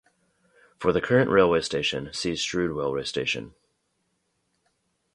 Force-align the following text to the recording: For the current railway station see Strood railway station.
For 0.79 0.91
the 0.91 0.99
current 0.99 1.29
railway 1.29 1.61
station 1.61 2.09
see 2.11 2.35
Strood 2.35 2.71
railway 2.71 3.03
station. 3.03 3.53